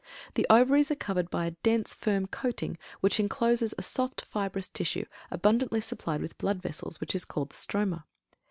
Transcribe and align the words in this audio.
The 0.33 0.47
Ovaries 0.49 0.89
are 0.89 0.95
covered 0.95 1.29
by 1.29 1.45
a 1.45 1.51
dense, 1.61 1.93
firm 1.93 2.25
coating 2.25 2.79
which 3.01 3.19
encloses 3.19 3.75
a 3.77 3.83
soft 3.83 4.21
fibrous 4.21 4.67
tissue, 4.67 5.05
abundantly 5.29 5.79
supplied 5.79 6.23
with 6.23 6.39
blood 6.39 6.59
vessels, 6.59 6.99
which 6.99 7.13
is 7.13 7.23
called 7.23 7.51
the 7.51 7.55
stroma. 7.55 8.05